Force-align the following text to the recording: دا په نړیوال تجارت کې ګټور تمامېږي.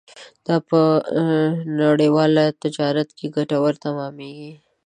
دا 0.47 0.55
په 0.67 0.79
نړیوال 1.81 2.33
تجارت 2.63 3.09
کې 3.17 3.27
ګټور 3.35 3.73
تمامېږي. 3.85 4.53